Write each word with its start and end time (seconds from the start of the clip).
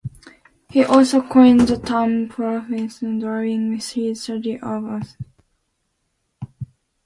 He 0.69 0.83
also 0.83 1.21
coined 1.21 1.59
the 1.67 1.77
term 1.77 2.27
phantom 2.27 2.69
limb 3.01 3.19
during 3.19 3.77
his 3.79 4.23
study 4.23 4.55
of 4.55 4.83
an 4.85 5.01
amputee. 5.03 5.25